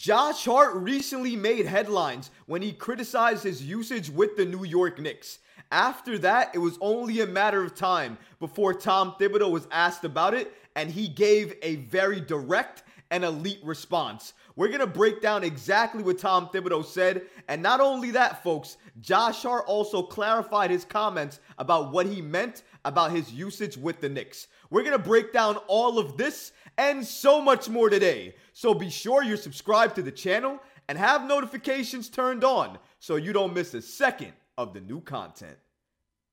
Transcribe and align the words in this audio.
Josh 0.00 0.46
Hart 0.46 0.76
recently 0.76 1.36
made 1.36 1.66
headlines 1.66 2.30
when 2.46 2.62
he 2.62 2.72
criticized 2.72 3.44
his 3.44 3.62
usage 3.62 4.08
with 4.08 4.34
the 4.34 4.46
New 4.46 4.64
York 4.64 4.98
Knicks. 4.98 5.40
After 5.70 6.16
that, 6.20 6.54
it 6.54 6.58
was 6.58 6.78
only 6.80 7.20
a 7.20 7.26
matter 7.26 7.62
of 7.62 7.74
time 7.74 8.16
before 8.38 8.72
Tom 8.72 9.14
Thibodeau 9.20 9.50
was 9.50 9.68
asked 9.70 10.04
about 10.04 10.32
it, 10.32 10.54
and 10.74 10.90
he 10.90 11.06
gave 11.06 11.54
a 11.60 11.76
very 11.76 12.18
direct 12.18 12.82
and 13.10 13.24
elite 13.24 13.60
response. 13.62 14.34
We're 14.56 14.68
going 14.68 14.80
to 14.80 14.86
break 14.86 15.20
down 15.20 15.42
exactly 15.42 16.02
what 16.02 16.18
Tom 16.18 16.48
Thibodeau 16.48 16.84
said. 16.84 17.22
And 17.48 17.62
not 17.62 17.80
only 17.80 18.10
that, 18.12 18.42
folks, 18.42 18.76
Josh 19.00 19.42
Hart 19.42 19.64
also 19.66 20.02
clarified 20.02 20.70
his 20.70 20.84
comments 20.84 21.40
about 21.58 21.92
what 21.92 22.06
he 22.06 22.22
meant 22.22 22.62
about 22.84 23.10
his 23.10 23.32
usage 23.32 23.76
with 23.76 24.00
the 24.00 24.08
Knicks. 24.08 24.48
We're 24.70 24.82
going 24.82 24.96
to 24.96 25.02
break 25.02 25.32
down 25.32 25.56
all 25.66 25.98
of 25.98 26.16
this 26.16 26.52
and 26.78 27.04
so 27.04 27.40
much 27.40 27.68
more 27.68 27.90
today. 27.90 28.34
So 28.52 28.74
be 28.74 28.90
sure 28.90 29.22
you're 29.22 29.36
subscribed 29.36 29.96
to 29.96 30.02
the 30.02 30.12
channel 30.12 30.60
and 30.88 30.96
have 30.96 31.26
notifications 31.26 32.08
turned 32.08 32.44
on 32.44 32.78
so 32.98 33.16
you 33.16 33.32
don't 33.32 33.54
miss 33.54 33.74
a 33.74 33.82
second 33.82 34.32
of 34.56 34.72
the 34.72 34.80
new 34.80 35.00
content. 35.00 35.56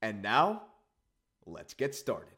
And 0.01 0.21
now, 0.21 0.63
let's 1.45 1.73
get 1.73 1.95
started. 1.95 2.36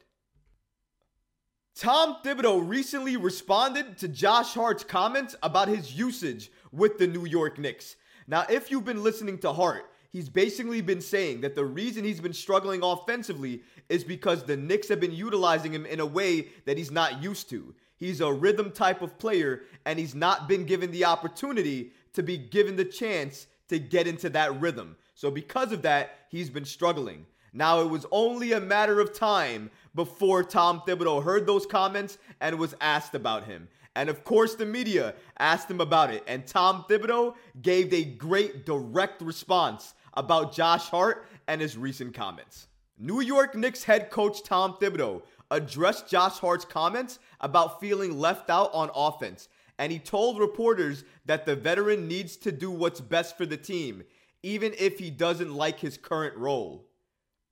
Tom 1.80 2.18
Thibodeau 2.22 2.68
recently 2.68 3.16
responded 3.16 3.96
to 3.96 4.06
Josh 4.06 4.52
Hart's 4.52 4.84
comments 4.84 5.34
about 5.42 5.66
his 5.66 5.96
usage 5.96 6.52
with 6.72 6.98
the 6.98 7.06
New 7.06 7.24
York 7.24 7.58
Knicks. 7.58 7.96
Now, 8.26 8.44
if 8.50 8.70
you've 8.70 8.84
been 8.84 9.02
listening 9.02 9.38
to 9.38 9.54
Hart, 9.54 9.90
he's 10.12 10.28
basically 10.28 10.82
been 10.82 11.00
saying 11.00 11.40
that 11.40 11.54
the 11.54 11.64
reason 11.64 12.04
he's 12.04 12.20
been 12.20 12.34
struggling 12.34 12.82
offensively 12.82 13.62
is 13.88 14.04
because 14.04 14.44
the 14.44 14.58
Knicks 14.58 14.88
have 14.88 15.00
been 15.00 15.14
utilizing 15.14 15.72
him 15.72 15.86
in 15.86 16.00
a 16.00 16.06
way 16.06 16.48
that 16.66 16.76
he's 16.76 16.90
not 16.90 17.22
used 17.22 17.48
to. 17.48 17.74
He's 17.96 18.20
a 18.20 18.30
rhythm 18.30 18.72
type 18.72 19.00
of 19.00 19.16
player, 19.16 19.62
and 19.86 19.98
he's 19.98 20.14
not 20.14 20.48
been 20.48 20.66
given 20.66 20.90
the 20.90 21.06
opportunity 21.06 21.92
to 22.12 22.22
be 22.22 22.36
given 22.36 22.76
the 22.76 22.84
chance 22.84 23.46
to 23.68 23.78
get 23.78 24.06
into 24.06 24.28
that 24.28 24.60
rhythm. 24.60 24.98
So, 25.14 25.30
because 25.30 25.72
of 25.72 25.80
that, 25.80 26.26
he's 26.28 26.50
been 26.50 26.66
struggling. 26.66 27.24
Now, 27.52 27.80
it 27.80 27.88
was 27.88 28.06
only 28.12 28.52
a 28.52 28.60
matter 28.60 29.00
of 29.00 29.12
time 29.12 29.70
before 29.94 30.44
Tom 30.44 30.82
Thibodeau 30.86 31.22
heard 31.22 31.46
those 31.46 31.66
comments 31.66 32.18
and 32.40 32.58
was 32.58 32.74
asked 32.80 33.14
about 33.14 33.44
him. 33.44 33.68
And 33.96 34.08
of 34.08 34.22
course, 34.24 34.54
the 34.54 34.66
media 34.66 35.14
asked 35.38 35.70
him 35.70 35.80
about 35.80 36.12
it. 36.14 36.22
And 36.26 36.46
Tom 36.46 36.84
Thibodeau 36.88 37.34
gave 37.60 37.92
a 37.92 38.04
great 38.04 38.64
direct 38.64 39.20
response 39.20 39.94
about 40.14 40.54
Josh 40.54 40.88
Hart 40.88 41.26
and 41.48 41.60
his 41.60 41.76
recent 41.76 42.14
comments. 42.14 42.68
New 42.98 43.20
York 43.20 43.54
Knicks 43.54 43.84
head 43.84 44.10
coach 44.10 44.42
Tom 44.42 44.74
Thibodeau 44.74 45.22
addressed 45.50 46.08
Josh 46.08 46.38
Hart's 46.38 46.64
comments 46.64 47.18
about 47.40 47.80
feeling 47.80 48.18
left 48.18 48.50
out 48.50 48.70
on 48.72 48.90
offense, 48.94 49.48
and 49.78 49.90
he 49.90 49.98
told 49.98 50.38
reporters 50.38 51.04
that 51.24 51.46
the 51.46 51.56
veteran 51.56 52.06
needs 52.06 52.36
to 52.36 52.52
do 52.52 52.70
what's 52.70 53.00
best 53.00 53.36
for 53.36 53.46
the 53.46 53.56
team, 53.56 54.04
even 54.42 54.74
if 54.78 54.98
he 54.98 55.10
doesn't 55.10 55.52
like 55.52 55.80
his 55.80 55.96
current 55.96 56.36
role. 56.36 56.86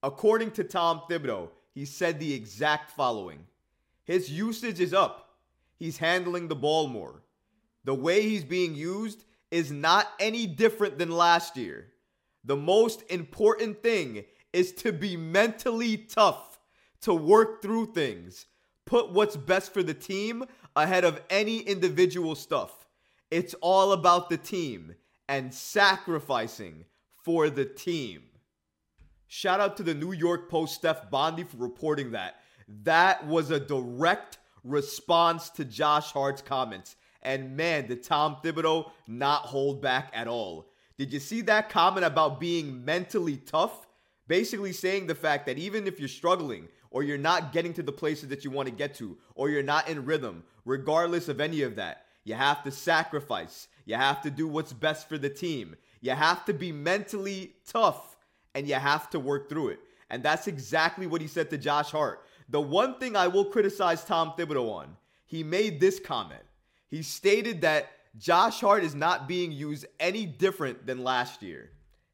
According 0.02 0.52
to 0.52 0.64
Tom 0.64 1.02
Thibodeau, 1.08 1.50
he 1.74 1.84
said 1.84 2.18
the 2.18 2.34
exact 2.34 2.90
following 2.92 3.46
His 4.04 4.30
usage 4.30 4.80
is 4.80 4.94
up. 4.94 5.36
He's 5.78 5.98
handling 5.98 6.48
the 6.48 6.56
ball 6.56 6.88
more. 6.88 7.22
The 7.84 7.94
way 7.94 8.22
he's 8.22 8.44
being 8.44 8.74
used 8.74 9.24
is 9.50 9.70
not 9.70 10.08
any 10.18 10.46
different 10.46 10.98
than 10.98 11.10
last 11.10 11.56
year. 11.56 11.86
The 12.44 12.56
most 12.56 13.02
important 13.10 13.82
thing 13.82 14.24
is 14.52 14.72
to 14.72 14.92
be 14.92 15.16
mentally 15.16 15.96
tough 15.96 16.58
to 17.02 17.14
work 17.14 17.62
through 17.62 17.92
things, 17.92 18.46
put 18.84 19.12
what's 19.12 19.36
best 19.36 19.72
for 19.72 19.82
the 19.82 19.94
team 19.94 20.44
ahead 20.74 21.04
of 21.04 21.20
any 21.30 21.58
individual 21.60 22.34
stuff. 22.34 22.86
It's 23.30 23.54
all 23.60 23.92
about 23.92 24.30
the 24.30 24.36
team 24.36 24.94
and 25.28 25.52
sacrificing 25.52 26.84
for 27.22 27.50
the 27.50 27.64
team. 27.64 28.22
Shout 29.28 29.60
out 29.60 29.76
to 29.76 29.82
the 29.82 29.94
New 29.94 30.12
York 30.12 30.50
Post 30.50 30.74
Steph 30.74 31.10
Bondy 31.10 31.44
for 31.44 31.58
reporting 31.58 32.12
that. 32.12 32.36
That 32.82 33.26
was 33.26 33.50
a 33.50 33.60
direct 33.60 34.38
response 34.64 35.50
to 35.50 35.64
Josh 35.64 36.12
Hart's 36.12 36.42
comments. 36.42 36.96
And 37.22 37.56
man, 37.56 37.86
did 37.86 38.02
Tom 38.02 38.38
Thibodeau 38.42 38.90
not 39.06 39.42
hold 39.42 39.82
back 39.82 40.10
at 40.14 40.28
all. 40.28 40.70
Did 40.96 41.12
you 41.12 41.20
see 41.20 41.42
that 41.42 41.68
comment 41.68 42.06
about 42.06 42.40
being 42.40 42.84
mentally 42.84 43.36
tough? 43.36 43.86
Basically 44.26 44.72
saying 44.72 45.06
the 45.06 45.14
fact 45.14 45.46
that 45.46 45.58
even 45.58 45.86
if 45.86 45.98
you're 45.98 46.08
struggling, 46.08 46.68
or 46.90 47.02
you're 47.02 47.18
not 47.18 47.52
getting 47.52 47.74
to 47.74 47.82
the 47.82 47.92
places 47.92 48.28
that 48.30 48.44
you 48.44 48.50
want 48.50 48.68
to 48.68 48.74
get 48.74 48.94
to, 48.94 49.16
or 49.34 49.50
you're 49.50 49.62
not 49.62 49.88
in 49.88 50.04
rhythm, 50.04 50.42
regardless 50.64 51.28
of 51.28 51.40
any 51.40 51.62
of 51.62 51.76
that. 51.76 52.06
You 52.24 52.34
have 52.34 52.62
to 52.64 52.70
sacrifice. 52.70 53.68
You 53.84 53.96
have 53.96 54.22
to 54.22 54.30
do 54.30 54.48
what's 54.48 54.72
best 54.72 55.08
for 55.08 55.18
the 55.18 55.30
team. 55.30 55.76
You 56.00 56.12
have 56.12 56.44
to 56.46 56.52
be 56.54 56.72
mentally 56.72 57.54
tough 57.66 58.16
and 58.54 58.68
you 58.68 58.74
have 58.74 59.10
to 59.10 59.20
work 59.20 59.48
through 59.48 59.68
it. 59.68 59.80
And 60.10 60.22
that's 60.22 60.46
exactly 60.46 61.06
what 61.06 61.20
he 61.20 61.26
said 61.26 61.50
to 61.50 61.58
Josh 61.58 61.90
Hart. 61.90 62.24
The 62.48 62.60
one 62.60 62.98
thing 62.98 63.14
I 63.14 63.28
will 63.28 63.44
criticize 63.44 64.04
Tom 64.04 64.32
Thibodeau 64.36 64.70
on, 64.70 64.96
he 65.26 65.42
made 65.42 65.80
this 65.80 66.00
comment. 66.00 66.42
He 66.88 67.02
stated 67.02 67.60
that 67.60 67.90
Josh 68.16 68.60
Hart 68.60 68.82
is 68.82 68.94
not 68.94 69.28
being 69.28 69.52
used 69.52 69.84
any 70.00 70.24
different 70.24 70.86
than 70.86 71.04
last 71.04 71.42
year. 71.42 71.70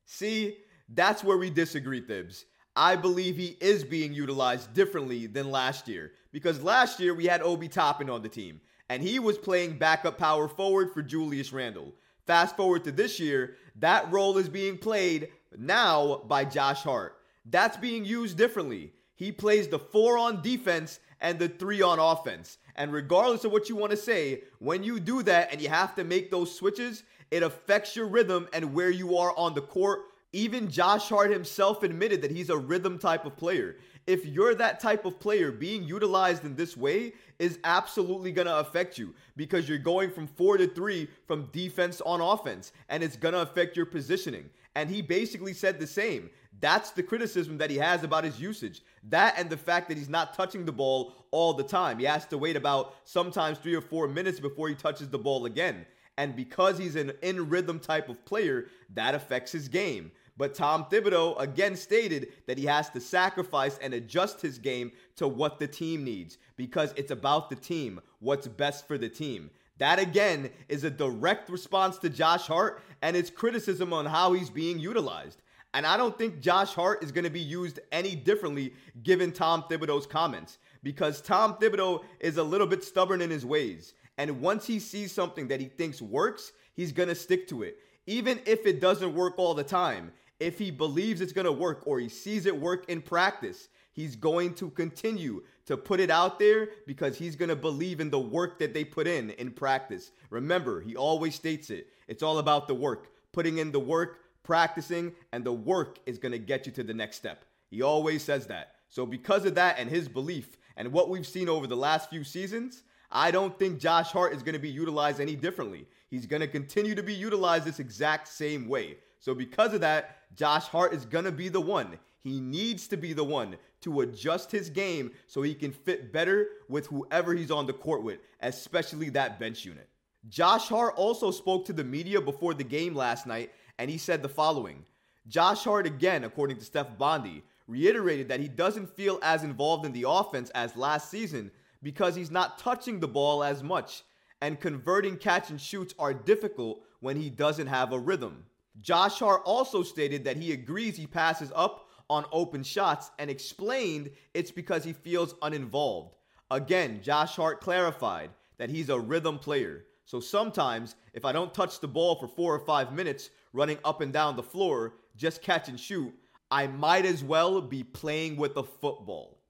See, 0.06 0.58
that's 0.88 1.22
where 1.22 1.38
we 1.38 1.50
disagree, 1.50 2.00
Thibs. 2.00 2.44
I 2.76 2.96
believe 2.96 3.36
he 3.36 3.56
is 3.60 3.84
being 3.84 4.12
utilized 4.12 4.74
differently 4.74 5.26
than 5.26 5.50
last 5.50 5.86
year 5.86 6.12
because 6.32 6.62
last 6.62 6.98
year 6.98 7.14
we 7.14 7.26
had 7.26 7.40
Obi 7.40 7.68
Toppin 7.68 8.10
on 8.10 8.22
the 8.22 8.28
team 8.28 8.60
and 8.90 9.02
he 9.02 9.20
was 9.20 9.38
playing 9.38 9.78
backup 9.78 10.18
power 10.18 10.48
forward 10.48 10.92
for 10.92 11.00
Julius 11.02 11.52
Randle. 11.52 11.92
Fast 12.26 12.56
forward 12.56 12.84
to 12.84 12.92
this 12.92 13.20
year, 13.20 13.56
that 13.76 14.10
role 14.10 14.38
is 14.38 14.48
being 14.48 14.78
played 14.78 15.28
now 15.58 16.22
by 16.26 16.44
Josh 16.44 16.82
Hart. 16.82 17.18
That's 17.44 17.76
being 17.76 18.04
used 18.04 18.38
differently. 18.38 18.92
He 19.14 19.30
plays 19.30 19.68
the 19.68 19.78
four 19.78 20.16
on 20.16 20.42
defense 20.42 21.00
and 21.20 21.38
the 21.38 21.48
three 21.48 21.82
on 21.82 21.98
offense. 21.98 22.58
And 22.76 22.92
regardless 22.92 23.44
of 23.44 23.52
what 23.52 23.68
you 23.68 23.76
want 23.76 23.90
to 23.90 23.96
say, 23.96 24.42
when 24.58 24.82
you 24.82 24.98
do 24.98 25.22
that 25.22 25.52
and 25.52 25.60
you 25.60 25.68
have 25.68 25.94
to 25.96 26.04
make 26.04 26.30
those 26.30 26.54
switches, 26.54 27.04
it 27.30 27.42
affects 27.42 27.94
your 27.94 28.06
rhythm 28.06 28.48
and 28.52 28.74
where 28.74 28.90
you 28.90 29.16
are 29.18 29.36
on 29.36 29.54
the 29.54 29.62
court 29.62 30.00
even 30.34 30.68
Josh 30.68 31.08
Hart 31.08 31.30
himself 31.30 31.82
admitted 31.82 32.20
that 32.22 32.30
he's 32.30 32.50
a 32.50 32.58
rhythm 32.58 32.98
type 32.98 33.24
of 33.24 33.36
player. 33.36 33.76
If 34.06 34.26
you're 34.26 34.54
that 34.56 34.80
type 34.80 35.06
of 35.06 35.18
player, 35.18 35.50
being 35.50 35.84
utilized 35.84 36.44
in 36.44 36.56
this 36.56 36.76
way 36.76 37.12
is 37.38 37.58
absolutely 37.64 38.32
going 38.32 38.48
to 38.48 38.58
affect 38.58 38.98
you 38.98 39.14
because 39.36 39.68
you're 39.68 39.78
going 39.78 40.10
from 40.10 40.26
four 40.26 40.58
to 40.58 40.66
three 40.66 41.08
from 41.26 41.48
defense 41.52 42.02
on 42.02 42.20
offense, 42.20 42.72
and 42.90 43.02
it's 43.02 43.16
going 43.16 43.32
to 43.32 43.40
affect 43.40 43.76
your 43.76 43.86
positioning. 43.86 44.50
And 44.74 44.90
he 44.90 45.00
basically 45.00 45.54
said 45.54 45.78
the 45.78 45.86
same. 45.86 46.28
That's 46.60 46.90
the 46.90 47.02
criticism 47.02 47.56
that 47.58 47.70
he 47.70 47.76
has 47.76 48.02
about 48.02 48.24
his 48.24 48.40
usage. 48.40 48.82
That 49.08 49.34
and 49.38 49.48
the 49.48 49.56
fact 49.56 49.88
that 49.88 49.96
he's 49.96 50.08
not 50.08 50.34
touching 50.34 50.64
the 50.64 50.72
ball 50.72 51.26
all 51.30 51.54
the 51.54 51.64
time. 51.64 51.98
He 51.98 52.04
has 52.04 52.26
to 52.26 52.38
wait 52.38 52.56
about 52.56 52.94
sometimes 53.04 53.58
three 53.58 53.74
or 53.74 53.80
four 53.80 54.08
minutes 54.08 54.40
before 54.40 54.68
he 54.68 54.74
touches 54.74 55.08
the 55.08 55.18
ball 55.18 55.46
again. 55.46 55.86
And 56.16 56.36
because 56.36 56.78
he's 56.78 56.96
an 56.96 57.12
in 57.22 57.48
rhythm 57.48 57.80
type 57.80 58.08
of 58.08 58.24
player, 58.24 58.66
that 58.94 59.14
affects 59.14 59.50
his 59.52 59.68
game. 59.68 60.12
But 60.36 60.54
Tom 60.54 60.86
Thibodeau 60.90 61.40
again 61.40 61.76
stated 61.76 62.28
that 62.46 62.58
he 62.58 62.66
has 62.66 62.90
to 62.90 63.00
sacrifice 63.00 63.78
and 63.78 63.94
adjust 63.94 64.40
his 64.40 64.58
game 64.58 64.92
to 65.16 65.28
what 65.28 65.58
the 65.58 65.68
team 65.68 66.02
needs 66.02 66.38
because 66.56 66.92
it's 66.96 67.12
about 67.12 67.50
the 67.50 67.56
team, 67.56 68.00
what's 68.18 68.48
best 68.48 68.88
for 68.88 68.98
the 68.98 69.08
team. 69.08 69.50
That 69.78 69.98
again 69.98 70.50
is 70.68 70.84
a 70.84 70.90
direct 70.90 71.50
response 71.50 71.98
to 71.98 72.08
Josh 72.08 72.46
Hart 72.46 72.82
and 73.02 73.16
his 73.16 73.30
criticism 73.30 73.92
on 73.92 74.06
how 74.06 74.32
he's 74.32 74.50
being 74.50 74.78
utilized. 74.78 75.42
And 75.72 75.84
I 75.84 75.96
don't 75.96 76.16
think 76.16 76.40
Josh 76.40 76.72
Hart 76.72 77.02
is 77.02 77.10
going 77.10 77.24
to 77.24 77.30
be 77.30 77.40
used 77.40 77.80
any 77.90 78.14
differently 78.14 78.72
given 79.02 79.32
Tom 79.32 79.64
Thibodeau's 79.68 80.06
comments 80.06 80.58
because 80.84 81.20
Tom 81.20 81.54
Thibodeau 81.54 82.04
is 82.20 82.36
a 82.36 82.42
little 82.44 82.68
bit 82.68 82.84
stubborn 82.84 83.20
in 83.20 83.30
his 83.30 83.44
ways. 83.44 83.94
And 84.16 84.40
once 84.40 84.66
he 84.66 84.78
sees 84.78 85.10
something 85.10 85.48
that 85.48 85.60
he 85.60 85.66
thinks 85.66 86.00
works, 86.00 86.52
he's 86.74 86.92
going 86.92 87.08
to 87.08 87.14
stick 87.16 87.48
to 87.48 87.64
it. 87.64 87.78
Even 88.06 88.38
if 88.46 88.66
it 88.66 88.80
doesn't 88.80 89.14
work 89.14 89.34
all 89.36 89.54
the 89.54 89.64
time, 89.64 90.12
if 90.40 90.58
he 90.58 90.70
believes 90.70 91.20
it's 91.20 91.32
going 91.32 91.46
to 91.46 91.52
work 91.52 91.82
or 91.86 91.98
he 91.98 92.08
sees 92.08 92.46
it 92.46 92.58
work 92.58 92.88
in 92.88 93.00
practice, 93.00 93.68
he's 93.92 94.16
going 94.16 94.54
to 94.54 94.70
continue 94.70 95.42
to 95.66 95.76
put 95.76 96.00
it 96.00 96.10
out 96.10 96.38
there 96.38 96.68
because 96.86 97.16
he's 97.16 97.36
going 97.36 97.48
to 97.48 97.56
believe 97.56 98.00
in 98.00 98.10
the 98.10 98.18
work 98.18 98.58
that 98.58 98.74
they 98.74 98.84
put 98.84 99.06
in 99.06 99.30
in 99.30 99.50
practice. 99.50 100.10
Remember, 100.30 100.80
he 100.80 100.96
always 100.96 101.34
states 101.34 101.70
it. 101.70 101.88
It's 102.08 102.22
all 102.22 102.38
about 102.38 102.68
the 102.68 102.74
work, 102.74 103.12
putting 103.32 103.58
in 103.58 103.72
the 103.72 103.80
work, 103.80 104.18
practicing, 104.42 105.12
and 105.32 105.44
the 105.44 105.52
work 105.52 105.98
is 106.06 106.18
going 106.18 106.32
to 106.32 106.38
get 106.38 106.66
you 106.66 106.72
to 106.72 106.82
the 106.82 106.94
next 106.94 107.16
step. 107.16 107.44
He 107.70 107.82
always 107.82 108.22
says 108.22 108.46
that. 108.48 108.74
So, 108.88 109.06
because 109.06 109.44
of 109.44 109.54
that 109.56 109.78
and 109.78 109.90
his 109.90 110.08
belief 110.08 110.56
and 110.76 110.92
what 110.92 111.08
we've 111.08 111.26
seen 111.26 111.48
over 111.48 111.66
the 111.66 111.76
last 111.76 112.10
few 112.10 112.22
seasons, 112.22 112.82
I 113.10 113.30
don't 113.30 113.58
think 113.58 113.78
Josh 113.80 114.10
Hart 114.10 114.34
is 114.34 114.42
going 114.42 114.54
to 114.54 114.60
be 114.60 114.68
utilized 114.68 115.20
any 115.20 115.36
differently. 115.36 115.86
He's 116.08 116.26
going 116.26 116.40
to 116.40 116.48
continue 116.48 116.94
to 116.94 117.02
be 117.02 117.14
utilized 117.14 117.64
this 117.64 117.80
exact 117.80 118.28
same 118.28 118.68
way. 118.68 118.98
So, 119.24 119.34
because 119.34 119.72
of 119.72 119.80
that, 119.80 120.18
Josh 120.36 120.64
Hart 120.64 120.92
is 120.92 121.06
going 121.06 121.24
to 121.24 121.32
be 121.32 121.48
the 121.48 121.58
one. 121.58 121.98
He 122.20 122.40
needs 122.40 122.86
to 122.88 122.98
be 122.98 123.14
the 123.14 123.24
one 123.24 123.56
to 123.80 124.02
adjust 124.02 124.52
his 124.52 124.68
game 124.68 125.12
so 125.28 125.40
he 125.40 125.54
can 125.54 125.72
fit 125.72 126.12
better 126.12 126.48
with 126.68 126.88
whoever 126.88 127.32
he's 127.32 127.50
on 127.50 127.66
the 127.66 127.72
court 127.72 128.02
with, 128.02 128.18
especially 128.42 129.08
that 129.08 129.40
bench 129.40 129.64
unit. 129.64 129.88
Josh 130.28 130.68
Hart 130.68 130.92
also 130.96 131.30
spoke 131.30 131.64
to 131.64 131.72
the 131.72 131.82
media 131.82 132.20
before 132.20 132.52
the 132.52 132.64
game 132.64 132.94
last 132.94 133.26
night, 133.26 133.50
and 133.78 133.90
he 133.90 133.96
said 133.96 134.22
the 134.22 134.28
following 134.28 134.84
Josh 135.26 135.64
Hart, 135.64 135.86
again, 135.86 136.24
according 136.24 136.58
to 136.58 136.64
Steph 136.64 136.98
Bondy, 136.98 137.44
reiterated 137.66 138.28
that 138.28 138.40
he 138.40 138.48
doesn't 138.48 138.94
feel 138.94 139.18
as 139.22 139.42
involved 139.42 139.86
in 139.86 139.92
the 139.92 140.04
offense 140.06 140.50
as 140.50 140.76
last 140.76 141.10
season 141.10 141.50
because 141.82 142.14
he's 142.14 142.30
not 142.30 142.58
touching 142.58 143.00
the 143.00 143.08
ball 143.08 143.42
as 143.42 143.62
much, 143.62 144.02
and 144.42 144.60
converting 144.60 145.16
catch 145.16 145.48
and 145.48 145.62
shoots 145.62 145.94
are 145.98 146.12
difficult 146.12 146.82
when 147.00 147.16
he 147.16 147.30
doesn't 147.30 147.68
have 147.68 147.90
a 147.90 147.98
rhythm. 147.98 148.44
Josh 148.80 149.18
Hart 149.18 149.42
also 149.44 149.82
stated 149.82 150.24
that 150.24 150.36
he 150.36 150.52
agrees 150.52 150.96
he 150.96 151.06
passes 151.06 151.52
up 151.54 151.88
on 152.10 152.26
open 152.32 152.62
shots 152.62 153.10
and 153.18 153.30
explained 153.30 154.10
it's 154.34 154.50
because 154.50 154.84
he 154.84 154.92
feels 154.92 155.34
uninvolved. 155.42 156.16
Again, 156.50 157.00
Josh 157.02 157.36
Hart 157.36 157.60
clarified 157.60 158.30
that 158.58 158.70
he's 158.70 158.88
a 158.88 158.98
rhythm 158.98 159.38
player. 159.38 159.84
So 160.04 160.20
sometimes, 160.20 160.96
if 161.14 161.24
I 161.24 161.32
don't 161.32 161.54
touch 161.54 161.80
the 161.80 161.88
ball 161.88 162.16
for 162.16 162.28
four 162.28 162.54
or 162.54 162.60
five 162.60 162.92
minutes 162.92 163.30
running 163.52 163.78
up 163.84 164.00
and 164.00 164.12
down 164.12 164.36
the 164.36 164.42
floor, 164.42 164.94
just 165.16 165.40
catch 165.40 165.68
and 165.68 165.80
shoot, 165.80 166.12
I 166.50 166.66
might 166.66 167.06
as 167.06 167.24
well 167.24 167.60
be 167.62 167.82
playing 167.82 168.36
with 168.36 168.56
a 168.56 168.62
football. 168.62 169.40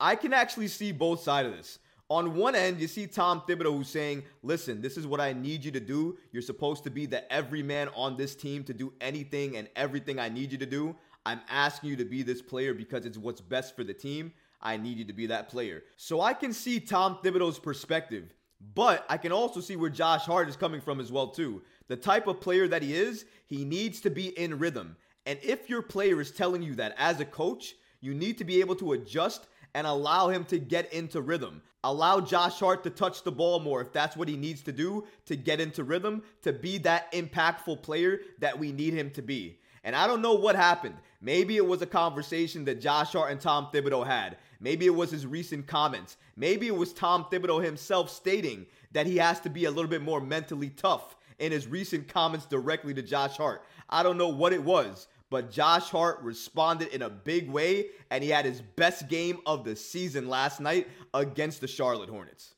I 0.00 0.16
can 0.16 0.32
actually 0.32 0.68
see 0.68 0.92
both 0.92 1.20
sides 1.20 1.48
of 1.48 1.56
this. 1.56 1.78
On 2.10 2.36
one 2.36 2.54
end, 2.54 2.80
you 2.80 2.88
see 2.88 3.06
Tom 3.06 3.42
Thibodeau 3.46 3.76
who's 3.76 3.90
saying, 3.90 4.22
listen, 4.42 4.80
this 4.80 4.96
is 4.96 5.06
what 5.06 5.20
I 5.20 5.34
need 5.34 5.62
you 5.62 5.70
to 5.72 5.80
do. 5.80 6.16
You're 6.32 6.40
supposed 6.40 6.82
to 6.84 6.90
be 6.90 7.04
the 7.04 7.30
everyman 7.30 7.90
on 7.94 8.16
this 8.16 8.34
team 8.34 8.64
to 8.64 8.72
do 8.72 8.94
anything 9.02 9.58
and 9.58 9.68
everything 9.76 10.18
I 10.18 10.30
need 10.30 10.50
you 10.50 10.56
to 10.56 10.66
do. 10.66 10.96
I'm 11.26 11.42
asking 11.50 11.90
you 11.90 11.96
to 11.96 12.06
be 12.06 12.22
this 12.22 12.40
player 12.40 12.72
because 12.72 13.04
it's 13.04 13.18
what's 13.18 13.42
best 13.42 13.76
for 13.76 13.84
the 13.84 13.92
team. 13.92 14.32
I 14.62 14.78
need 14.78 14.96
you 14.96 15.04
to 15.04 15.12
be 15.12 15.26
that 15.26 15.50
player. 15.50 15.82
So 15.96 16.22
I 16.22 16.32
can 16.32 16.54
see 16.54 16.80
Tom 16.80 17.18
Thibodeau's 17.22 17.58
perspective, 17.58 18.32
but 18.74 19.04
I 19.10 19.18
can 19.18 19.30
also 19.30 19.60
see 19.60 19.76
where 19.76 19.90
Josh 19.90 20.24
Hart 20.24 20.48
is 20.48 20.56
coming 20.56 20.80
from 20.80 21.00
as 21.00 21.12
well 21.12 21.28
too. 21.28 21.62
The 21.88 21.96
type 21.96 22.26
of 22.26 22.40
player 22.40 22.66
that 22.68 22.82
he 22.82 22.94
is, 22.94 23.26
he 23.46 23.66
needs 23.66 24.00
to 24.00 24.10
be 24.10 24.28
in 24.38 24.58
rhythm. 24.58 24.96
And 25.26 25.38
if 25.42 25.68
your 25.68 25.82
player 25.82 26.22
is 26.22 26.30
telling 26.30 26.62
you 26.62 26.74
that 26.76 26.94
as 26.96 27.20
a 27.20 27.26
coach, 27.26 27.74
you 28.00 28.14
need 28.14 28.38
to 28.38 28.44
be 28.44 28.60
able 28.60 28.76
to 28.76 28.92
adjust 28.92 29.46
and 29.74 29.86
allow 29.86 30.28
him 30.28 30.44
to 30.46 30.58
get 30.58 30.92
into 30.92 31.20
rhythm. 31.20 31.62
Allow 31.84 32.20
Josh 32.20 32.58
Hart 32.58 32.82
to 32.84 32.90
touch 32.90 33.22
the 33.22 33.32
ball 33.32 33.60
more 33.60 33.80
if 33.80 33.92
that's 33.92 34.16
what 34.16 34.28
he 34.28 34.36
needs 34.36 34.62
to 34.62 34.72
do 34.72 35.06
to 35.26 35.36
get 35.36 35.60
into 35.60 35.84
rhythm, 35.84 36.22
to 36.42 36.52
be 36.52 36.78
that 36.78 37.10
impactful 37.12 37.82
player 37.82 38.20
that 38.40 38.58
we 38.58 38.72
need 38.72 38.94
him 38.94 39.10
to 39.12 39.22
be. 39.22 39.58
And 39.84 39.94
I 39.94 40.06
don't 40.06 40.22
know 40.22 40.34
what 40.34 40.56
happened. 40.56 40.96
Maybe 41.20 41.56
it 41.56 41.66
was 41.66 41.82
a 41.82 41.86
conversation 41.86 42.64
that 42.64 42.80
Josh 42.80 43.12
Hart 43.12 43.30
and 43.30 43.40
Tom 43.40 43.68
Thibodeau 43.72 44.06
had. 44.06 44.36
Maybe 44.60 44.86
it 44.86 44.94
was 44.94 45.10
his 45.10 45.26
recent 45.26 45.66
comments. 45.66 46.16
Maybe 46.36 46.66
it 46.66 46.76
was 46.76 46.92
Tom 46.92 47.26
Thibodeau 47.30 47.64
himself 47.64 48.10
stating 48.10 48.66
that 48.92 49.06
he 49.06 49.16
has 49.16 49.40
to 49.40 49.50
be 49.50 49.64
a 49.64 49.70
little 49.70 49.90
bit 49.90 50.02
more 50.02 50.20
mentally 50.20 50.70
tough 50.70 51.16
in 51.38 51.52
his 51.52 51.68
recent 51.68 52.08
comments 52.08 52.46
directly 52.46 52.92
to 52.94 53.02
Josh 53.02 53.36
Hart. 53.36 53.64
I 53.88 54.02
don't 54.02 54.18
know 54.18 54.28
what 54.28 54.52
it 54.52 54.62
was, 54.62 55.06
but 55.30 55.50
Josh 55.50 55.90
Hart 55.90 56.20
responded 56.22 56.88
in 56.88 57.02
a 57.02 57.10
big 57.10 57.50
way, 57.50 57.86
and 58.10 58.24
he 58.24 58.30
had 58.30 58.44
his 58.44 58.60
best 58.60 59.08
game 59.08 59.38
of 59.46 59.64
the 59.64 59.76
season 59.76 60.28
last 60.28 60.60
night 60.60 60.88
against 61.12 61.60
the 61.60 61.68
Charlotte 61.68 62.08
Hornets. 62.08 62.54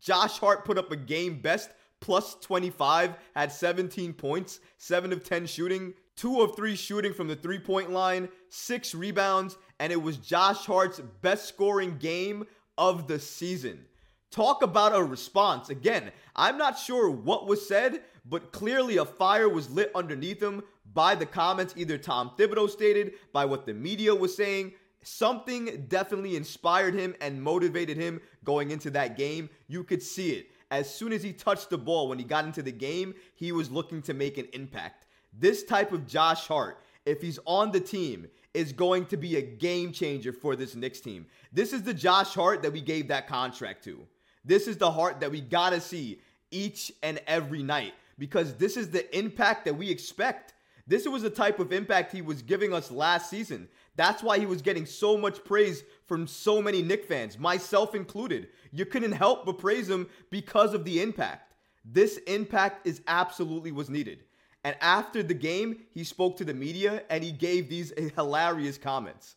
Josh 0.00 0.38
Hart 0.38 0.64
put 0.64 0.78
up 0.78 0.92
a 0.92 0.96
game 0.96 1.40
best 1.40 1.70
plus 2.00 2.36
25, 2.36 3.16
had 3.34 3.50
17 3.50 4.12
points, 4.12 4.60
7 4.76 5.12
of 5.12 5.24
10 5.24 5.46
shooting, 5.46 5.94
2 6.16 6.40
of 6.42 6.54
3 6.54 6.76
shooting 6.76 7.12
from 7.12 7.28
the 7.28 7.36
three 7.36 7.58
point 7.58 7.90
line, 7.90 8.28
6 8.50 8.94
rebounds, 8.94 9.56
and 9.80 9.92
it 9.92 10.00
was 10.00 10.16
Josh 10.16 10.64
Hart's 10.64 11.00
best 11.22 11.48
scoring 11.48 11.96
game 11.98 12.46
of 12.76 13.08
the 13.08 13.18
season. 13.18 13.84
Talk 14.30 14.62
about 14.62 14.94
a 14.94 15.02
response. 15.02 15.70
Again, 15.70 16.12
I'm 16.36 16.58
not 16.58 16.78
sure 16.78 17.10
what 17.10 17.46
was 17.46 17.66
said, 17.66 18.02
but 18.26 18.52
clearly 18.52 18.98
a 18.98 19.04
fire 19.04 19.48
was 19.48 19.70
lit 19.70 19.90
underneath 19.94 20.42
him 20.42 20.62
by 20.94 21.14
the 21.14 21.26
comments 21.26 21.74
either 21.76 21.98
Tom 21.98 22.32
Thibodeau 22.38 22.68
stated, 22.68 23.14
by 23.32 23.44
what 23.44 23.66
the 23.66 23.74
media 23.74 24.14
was 24.14 24.36
saying. 24.36 24.72
Something 25.02 25.86
definitely 25.88 26.36
inspired 26.36 26.94
him 26.94 27.14
and 27.20 27.42
motivated 27.42 27.96
him 27.96 28.20
going 28.44 28.70
into 28.70 28.90
that 28.90 29.16
game. 29.16 29.48
You 29.68 29.84
could 29.84 30.02
see 30.02 30.30
it 30.32 30.50
as 30.70 30.92
soon 30.92 31.12
as 31.12 31.22
he 31.22 31.32
touched 31.32 31.70
the 31.70 31.78
ball 31.78 32.08
when 32.08 32.18
he 32.18 32.24
got 32.24 32.44
into 32.44 32.62
the 32.62 32.72
game, 32.72 33.14
he 33.34 33.52
was 33.52 33.70
looking 33.70 34.02
to 34.02 34.14
make 34.14 34.38
an 34.38 34.48
impact. 34.52 35.06
This 35.32 35.64
type 35.64 35.92
of 35.92 36.06
Josh 36.06 36.46
Hart, 36.46 36.82
if 37.06 37.22
he's 37.22 37.38
on 37.46 37.70
the 37.70 37.80
team, 37.80 38.28
is 38.54 38.72
going 38.72 39.06
to 39.06 39.16
be 39.16 39.36
a 39.36 39.42
game 39.42 39.92
changer 39.92 40.32
for 40.32 40.56
this 40.56 40.74
Knicks 40.74 41.00
team. 41.00 41.26
This 41.52 41.72
is 41.72 41.82
the 41.82 41.94
Josh 41.94 42.34
Hart 42.34 42.62
that 42.62 42.72
we 42.72 42.80
gave 42.80 43.08
that 43.08 43.28
contract 43.28 43.84
to. 43.84 44.06
This 44.44 44.66
is 44.66 44.76
the 44.76 44.90
Hart 44.90 45.20
that 45.20 45.30
we 45.30 45.40
got 45.40 45.70
to 45.70 45.80
see 45.80 46.20
each 46.50 46.92
and 47.02 47.20
every 47.26 47.62
night 47.62 47.94
because 48.18 48.54
this 48.54 48.76
is 48.76 48.90
the 48.90 49.16
impact 49.16 49.64
that 49.64 49.74
we 49.74 49.90
expect. 49.90 50.54
This 50.88 51.06
was 51.06 51.22
the 51.22 51.28
type 51.28 51.58
of 51.58 51.70
impact 51.70 52.12
he 52.12 52.22
was 52.22 52.40
giving 52.40 52.72
us 52.72 52.90
last 52.90 53.28
season. 53.28 53.68
That's 53.96 54.22
why 54.22 54.38
he 54.38 54.46
was 54.46 54.62
getting 54.62 54.86
so 54.86 55.18
much 55.18 55.44
praise 55.44 55.84
from 56.06 56.26
so 56.26 56.62
many 56.62 56.80
Knick 56.80 57.04
fans, 57.04 57.38
myself 57.38 57.94
included. 57.94 58.48
You 58.72 58.86
couldn't 58.86 59.12
help 59.12 59.44
but 59.44 59.58
praise 59.58 59.90
him 59.90 60.08
because 60.30 60.72
of 60.72 60.86
the 60.86 61.02
impact. 61.02 61.52
This 61.84 62.16
impact 62.26 62.86
is 62.86 63.02
absolutely 63.06 63.70
was 63.70 63.90
needed. 63.90 64.24
And 64.64 64.76
after 64.80 65.22
the 65.22 65.34
game, 65.34 65.82
he 65.92 66.04
spoke 66.04 66.38
to 66.38 66.44
the 66.44 66.54
media 66.54 67.02
and 67.10 67.22
he 67.22 67.32
gave 67.32 67.68
these 67.68 67.92
hilarious 68.16 68.78
comments. 68.78 69.36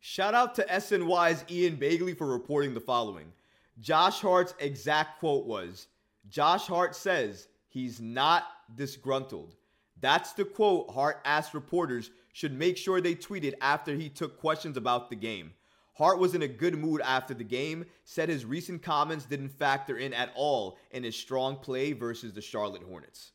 Shout 0.00 0.34
out 0.34 0.54
to 0.56 0.64
SNY's 0.64 1.44
Ian 1.50 1.78
Begley 1.78 2.16
for 2.16 2.26
reporting 2.26 2.74
the 2.74 2.80
following. 2.80 3.32
Josh 3.80 4.20
Hart's 4.20 4.54
exact 4.58 5.18
quote 5.18 5.46
was 5.46 5.86
Josh 6.28 6.66
Hart 6.66 6.94
says 6.94 7.48
he's 7.68 8.02
not 8.02 8.44
disgruntled. 8.74 9.54
That's 10.00 10.32
the 10.32 10.44
quote 10.44 10.90
Hart 10.90 11.20
asked 11.24 11.54
reporters 11.54 12.10
should 12.32 12.52
make 12.52 12.76
sure 12.76 13.00
they 13.00 13.14
tweeted 13.14 13.54
after 13.60 13.94
he 13.94 14.08
took 14.08 14.38
questions 14.38 14.76
about 14.76 15.10
the 15.10 15.16
game. 15.16 15.52
Hart 15.94 16.20
was 16.20 16.36
in 16.36 16.42
a 16.42 16.48
good 16.48 16.78
mood 16.78 17.00
after 17.00 17.34
the 17.34 17.42
game, 17.42 17.84
said 18.04 18.28
his 18.28 18.44
recent 18.44 18.82
comments 18.82 19.24
didn't 19.24 19.48
factor 19.48 19.96
in 19.96 20.14
at 20.14 20.30
all 20.36 20.78
in 20.92 21.02
his 21.02 21.16
strong 21.16 21.56
play 21.56 21.92
versus 21.92 22.32
the 22.32 22.40
Charlotte 22.40 22.84
Hornets. 22.84 23.32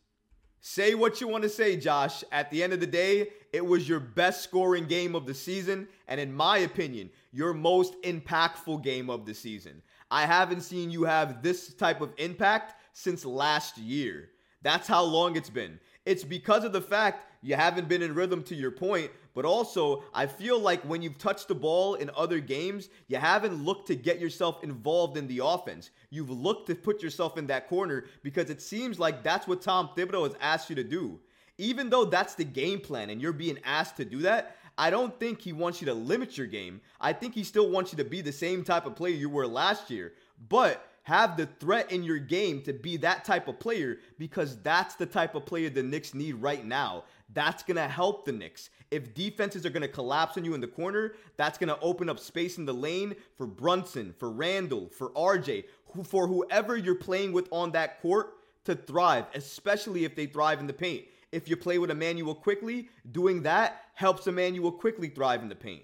Say 0.62 0.96
what 0.96 1.20
you 1.20 1.28
want 1.28 1.44
to 1.44 1.50
say, 1.50 1.76
Josh. 1.76 2.24
At 2.32 2.50
the 2.50 2.64
end 2.64 2.72
of 2.72 2.80
the 2.80 2.88
day, 2.88 3.28
it 3.52 3.66
was 3.66 3.90
your 3.90 4.00
best 4.00 4.46
scoring 4.46 4.86
game 4.86 5.14
of 5.14 5.26
the 5.26 5.34
season, 5.34 5.90
and 6.08 6.22
in 6.22 6.34
my 6.34 6.60
opinion, 6.60 7.10
your 7.34 7.54
most 7.54 8.02
impactful 8.04 8.82
game 8.82 9.10
of 9.10 9.26
the 9.26 9.34
season. 9.34 9.82
I 10.10 10.26
haven't 10.26 10.62
seen 10.62 10.90
you 10.90 11.04
have 11.04 11.44
this 11.44 11.74
type 11.74 12.00
of 12.00 12.14
impact 12.18 12.76
since 12.94 13.26
last 13.26 13.78
year. 13.78 14.30
That's 14.62 14.88
how 14.88 15.04
long 15.04 15.36
it's 15.36 15.50
been. 15.50 15.82
It's 16.06 16.24
because 16.24 16.64
of 16.64 16.74
the 16.74 16.82
fact 16.82 17.30
you 17.42 17.56
haven't 17.56 17.88
been 17.88 18.02
in 18.02 18.14
rhythm 18.14 18.44
to 18.44 18.56
your 18.56 18.72
point, 18.72 19.10
but 19.34 19.46
also 19.46 20.04
I 20.14 20.28
feel 20.28 20.60
like 20.60 20.82
when 20.84 21.02
you've 21.02 21.18
touched 21.18 21.48
the 21.48 21.56
ball 21.56 21.96
in 21.96 22.10
other 22.16 22.40
games, 22.40 22.90
you 23.08 23.18
haven't 23.18 23.64
looked 23.64 23.88
to 23.88 23.96
get 23.96 24.20
yourself 24.20 24.64
involved 24.64 25.18
in 25.18 25.28
the 25.28 25.42
offense. 25.44 25.92
You've 26.10 26.30
looked 26.30 26.68
to 26.68 26.76
put 26.76 27.02
yourself 27.02 27.38
in 27.38 27.48
that 27.48 27.70
corner 27.70 28.06
because 28.22 28.50
it 28.50 28.62
seems 28.62 29.00
like 29.00 29.24
that's 29.24 29.48
what 29.48 29.62
Tom 29.62 29.90
Thibodeau 29.96 30.24
has 30.24 30.38
asked 30.42 30.70
you 30.70 30.76
to 30.76 30.84
do. 30.84 31.20
Even 31.58 31.90
though 31.90 32.06
that's 32.06 32.36
the 32.36 32.44
game 32.44 32.80
plan 32.80 33.10
and 33.10 33.22
you're 33.22 33.32
being 33.32 33.60
asked 33.64 33.98
to 33.98 34.06
do 34.06 34.20
that, 34.20 34.58
I 34.78 34.90
don't 34.90 35.18
think 35.20 35.40
he 35.40 35.54
wants 35.54 35.82
you 35.82 35.86
to 35.86 35.94
limit 35.94 36.38
your 36.38 36.48
game. 36.48 36.82
I 37.00 37.14
think 37.14 37.36
he 37.36 37.44
still 37.44 37.70
wants 37.70 37.92
you 37.92 37.98
to 37.98 38.04
be 38.04 38.22
the 38.22 38.32
same 38.32 38.64
type 38.64 38.86
of 38.86 38.96
player 38.96 39.14
you 39.14 39.30
were 39.30 39.48
last 39.48 39.92
year. 39.92 40.14
But 40.50 40.86
have 41.04 41.36
the 41.38 41.46
threat 41.60 41.92
in 41.92 42.04
your 42.04 42.18
game 42.18 42.62
to 42.64 42.74
be 42.74 42.98
that 42.98 43.26
type 43.26 43.48
of 43.48 43.60
player 43.60 43.98
because 44.18 44.62
that's 44.62 44.96
the 44.96 45.06
type 45.06 45.36
of 45.36 45.46
player 45.46 45.70
the 45.70 45.84
Knicks 45.84 46.14
need 46.14 46.36
right 46.36 46.66
now. 46.66 47.04
That's 47.34 47.64
going 47.64 47.78
to 47.78 47.88
help 47.88 48.26
the 48.26 48.32
Knicks. 48.32 48.70
If 48.90 49.14
defenses 49.14 49.66
are 49.66 49.70
going 49.70 49.82
to 49.82 49.88
collapse 49.88 50.38
on 50.38 50.46
you 50.46 50.54
in 50.54 50.62
the 50.62 50.68
corner, 50.68 51.16
that's 51.36 51.58
going 51.58 51.70
to 51.70 51.80
open 51.80 52.10
up 52.10 52.20
space 52.20 52.58
in 52.58 52.66
the 52.66 52.74
lane 52.74 53.16
for 53.38 53.46
Brunson, 53.46 54.14
for 54.18 54.32
Randle, 54.32 54.90
for 54.90 55.10
RJ, 55.12 55.66
who, 55.88 56.04
for 56.04 56.28
whoever 56.28 56.78
you're 56.78 56.96
playing 56.96 57.34
with 57.34 57.48
on 57.52 57.72
that 57.72 58.02
court 58.02 58.36
to 58.66 58.76
thrive, 58.76 59.26
especially 59.34 60.06
if 60.06 60.16
they 60.16 60.26
thrive 60.26 60.60
in 60.60 60.68
the 60.68 60.74
paint. 60.74 61.06
If 61.32 61.50
you 61.50 61.58
play 61.58 61.80
with 61.80 61.92
Immanuel 61.92 62.36
Quickley, 62.36 62.88
doing 63.12 63.42
that 63.44 63.86
helps 63.96 64.28
Immanuel 64.28 64.72
Quickley 64.72 65.10
thrive 65.10 65.42
in 65.42 65.50
the 65.50 65.56
paint. 65.56 65.84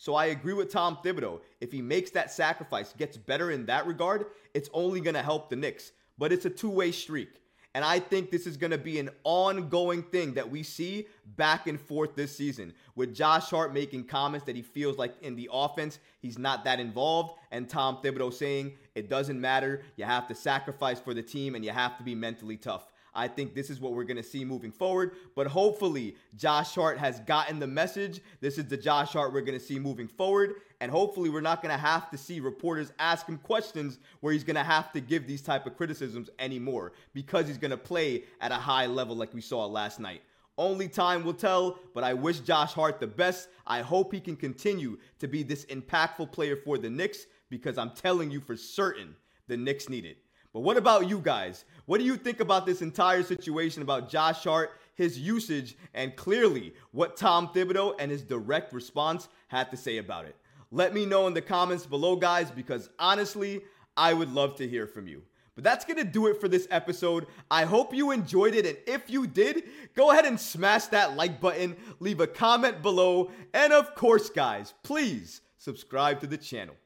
So 0.00 0.14
I 0.14 0.26
agree 0.26 0.54
with 0.54 0.72
Tom 0.72 0.96
Thibodeau. 1.04 1.42
If 1.60 1.72
he 1.72 1.82
makes 1.82 2.10
that 2.12 2.32
sacrifice, 2.32 2.94
gets 2.94 3.18
better 3.18 3.50
in 3.50 3.66
that 3.66 3.86
regard, 3.86 4.24
it's 4.54 4.70
only 4.72 4.98
going 5.02 5.14
to 5.14 5.22
help 5.22 5.50
the 5.50 5.56
Knicks. 5.56 5.92
But 6.16 6.32
it's 6.32 6.46
a 6.46 6.50
two 6.50 6.70
way 6.70 6.90
streak. 6.90 7.28
And 7.74 7.84
I 7.84 7.98
think 7.98 8.30
this 8.30 8.46
is 8.46 8.56
going 8.56 8.70
to 8.70 8.78
be 8.78 8.98
an 8.98 9.10
ongoing 9.24 10.02
thing 10.02 10.32
that 10.34 10.50
we 10.50 10.62
see 10.62 11.06
back 11.36 11.66
and 11.66 11.78
forth 11.78 12.14
this 12.14 12.34
season 12.34 12.72
with 12.94 13.14
Josh 13.14 13.50
Hart 13.50 13.74
making 13.74 14.04
comments 14.04 14.46
that 14.46 14.56
he 14.56 14.62
feels 14.62 14.96
like 14.96 15.14
in 15.20 15.36
the 15.36 15.50
offense 15.52 15.98
he's 16.20 16.38
not 16.38 16.64
that 16.64 16.80
involved, 16.80 17.34
and 17.50 17.68
Tom 17.68 17.98
Thibodeau 18.02 18.32
saying 18.32 18.72
it 18.94 19.10
doesn't 19.10 19.38
matter. 19.38 19.82
You 19.96 20.06
have 20.06 20.26
to 20.28 20.34
sacrifice 20.34 20.98
for 20.98 21.12
the 21.12 21.22
team 21.22 21.54
and 21.54 21.62
you 21.62 21.72
have 21.72 21.98
to 21.98 22.02
be 22.02 22.14
mentally 22.14 22.56
tough. 22.56 22.90
I 23.14 23.28
think 23.28 23.54
this 23.54 23.70
is 23.70 23.80
what 23.80 23.92
we're 23.92 24.04
going 24.04 24.16
to 24.16 24.22
see 24.22 24.44
moving 24.44 24.72
forward. 24.72 25.12
But 25.34 25.46
hopefully, 25.46 26.16
Josh 26.36 26.74
Hart 26.74 26.98
has 26.98 27.20
gotten 27.20 27.58
the 27.58 27.66
message. 27.66 28.20
This 28.40 28.58
is 28.58 28.66
the 28.66 28.76
Josh 28.76 29.12
Hart 29.12 29.32
we're 29.32 29.40
going 29.40 29.58
to 29.58 29.64
see 29.64 29.78
moving 29.78 30.08
forward. 30.08 30.54
And 30.80 30.90
hopefully, 30.90 31.30
we're 31.30 31.40
not 31.40 31.62
going 31.62 31.74
to 31.74 31.80
have 31.80 32.10
to 32.10 32.18
see 32.18 32.40
reporters 32.40 32.92
ask 32.98 33.26
him 33.26 33.38
questions 33.38 33.98
where 34.20 34.32
he's 34.32 34.44
going 34.44 34.56
to 34.56 34.62
have 34.62 34.92
to 34.92 35.00
give 35.00 35.26
these 35.26 35.42
type 35.42 35.66
of 35.66 35.76
criticisms 35.76 36.30
anymore 36.38 36.92
because 37.12 37.46
he's 37.46 37.58
going 37.58 37.70
to 37.70 37.76
play 37.76 38.24
at 38.40 38.52
a 38.52 38.56
high 38.56 38.86
level 38.86 39.16
like 39.16 39.34
we 39.34 39.40
saw 39.40 39.66
last 39.66 40.00
night. 40.00 40.22
Only 40.58 40.88
time 40.88 41.24
will 41.24 41.34
tell, 41.34 41.78
but 41.94 42.04
I 42.04 42.12
wish 42.12 42.40
Josh 42.40 42.74
Hart 42.74 43.00
the 43.00 43.06
best. 43.06 43.48
I 43.66 43.80
hope 43.80 44.12
he 44.12 44.20
can 44.20 44.36
continue 44.36 44.98
to 45.18 45.26
be 45.26 45.42
this 45.42 45.64
impactful 45.66 46.32
player 46.32 46.54
for 46.54 46.76
the 46.76 46.90
Knicks 46.90 47.26
because 47.48 47.78
I'm 47.78 47.92
telling 47.92 48.30
you 48.30 48.40
for 48.40 48.56
certain 48.56 49.16
the 49.48 49.56
Knicks 49.56 49.88
need 49.88 50.04
it. 50.04 50.18
But 50.52 50.60
what 50.60 50.76
about 50.76 51.08
you 51.08 51.20
guys? 51.20 51.64
What 51.86 51.98
do 51.98 52.04
you 52.04 52.16
think 52.16 52.40
about 52.40 52.66
this 52.66 52.82
entire 52.82 53.22
situation 53.22 53.82
about 53.82 54.10
Josh 54.10 54.44
Hart, 54.44 54.72
his 54.94 55.18
usage, 55.18 55.76
and 55.94 56.16
clearly 56.16 56.74
what 56.90 57.16
Tom 57.16 57.48
Thibodeau 57.48 57.94
and 57.98 58.10
his 58.10 58.22
direct 58.22 58.72
response 58.72 59.28
had 59.48 59.70
to 59.70 59.76
say 59.76 59.98
about 59.98 60.24
it? 60.24 60.36
Let 60.72 60.94
me 60.94 61.06
know 61.06 61.26
in 61.26 61.34
the 61.34 61.40
comments 61.40 61.86
below, 61.86 62.16
guys, 62.16 62.50
because 62.50 62.90
honestly, 62.98 63.62
I 63.96 64.12
would 64.12 64.32
love 64.32 64.56
to 64.56 64.68
hear 64.68 64.86
from 64.86 65.06
you. 65.06 65.22
But 65.54 65.64
that's 65.64 65.84
to 65.84 66.04
do 66.04 66.26
it 66.28 66.40
for 66.40 66.48
this 66.48 66.66
episode. 66.70 67.26
I 67.50 67.64
hope 67.64 67.92
you 67.92 68.12
enjoyed 68.12 68.54
it. 68.54 68.66
And 68.66 68.78
if 68.86 69.10
you 69.10 69.26
did, 69.26 69.64
go 69.94 70.10
ahead 70.10 70.24
and 70.24 70.40
smash 70.40 70.86
that 70.86 71.16
like 71.16 71.40
button, 71.40 71.76
leave 71.98 72.20
a 72.20 72.26
comment 72.26 72.82
below. 72.82 73.30
And 73.52 73.72
of 73.72 73.94
course, 73.94 74.30
guys, 74.30 74.74
please 74.82 75.42
subscribe 75.58 76.20
to 76.20 76.26
the 76.26 76.38
channel. 76.38 76.76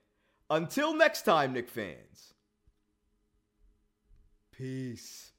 Until 0.50 0.94
next 0.94 1.22
time, 1.22 1.52
Knick 1.52 1.68
fans. 1.68 2.33
Peace. 4.56 5.33